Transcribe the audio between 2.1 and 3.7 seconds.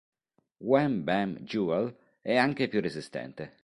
è anche più resistente.